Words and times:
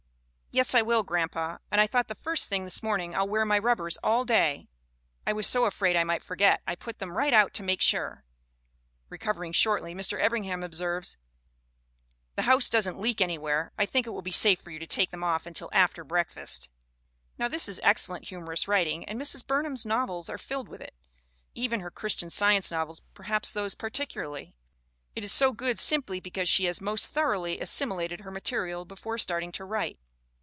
"'Yes, 0.53 0.75
I 0.75 0.81
will, 0.81 1.01
grandpa; 1.03 1.59
and 1.71 1.79
I 1.79 1.87
thought 1.87 2.09
the 2.09 2.13
first 2.13 2.49
thing 2.49 2.65
this 2.65 2.83
morning, 2.83 3.15
I'll 3.15 3.25
wear 3.25 3.45
my 3.45 3.57
rubbers 3.57 3.95
all 4.03 4.25
day. 4.25 4.67
I 5.25 5.31
was 5.31 5.47
so 5.47 5.63
afraid 5.63 5.95
I 5.95 6.03
might 6.03 6.25
forget 6.25 6.61
I 6.67 6.75
put 6.75 6.99
them 6.99 7.15
right 7.17 7.33
on 7.33 7.51
to 7.51 7.63
make 7.63 7.79
sure.' 7.79 8.25
Recovering 9.07 9.53
shortly 9.53 9.95
Mr. 9.95 10.21
Evringham 10.21 10.61
observes:" 10.61 11.15
The 12.35 12.41
house 12.41 12.67
doesn't 12.67 12.99
leak 12.99 13.21
anywhere. 13.21 13.71
I 13.77 13.85
think 13.85 14.05
it 14.05 14.09
will 14.09 14.21
be 14.21 14.33
safe 14.33 14.59
for 14.59 14.71
you 14.71 14.79
to 14.79 14.85
take 14.85 15.11
them 15.11 15.23
off 15.23 15.45
until 15.45 15.69
after 15.71 16.03
break 16.03 16.29
fast/" 16.29 16.69
Now 17.39 17.47
this 17.47 17.69
is 17.69 17.79
excellent 17.81 18.27
humorous 18.27 18.67
writing 18.67 19.05
and 19.05 19.17
Mrs. 19.17 19.47
Burnham's 19.47 19.85
novels 19.85 20.29
are 20.29 20.37
filled 20.37 20.67
with 20.67 20.81
it, 20.81 20.95
even 21.55 21.79
her 21.79 21.89
Christian 21.91 22.29
Science 22.29 22.69
novels, 22.71 22.99
perhaps 23.13 23.53
those 23.53 23.73
particularly; 23.73 24.53
it 25.15 25.23
is 25.23 25.31
so 25.31 25.53
good 25.53 25.79
simply 25.79 26.19
because 26.19 26.49
she 26.49 26.65
has 26.65 26.81
most 26.81 27.05
thoroughly 27.13 27.57
assimi 27.59 28.09
lated 28.09 28.25
her 28.25 28.31
material 28.31 28.83
before 28.83 29.17
starting 29.17 29.53
to 29.53 29.63
write. 29.63 29.97